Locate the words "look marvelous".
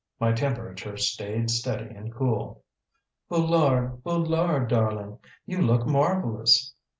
5.61-6.73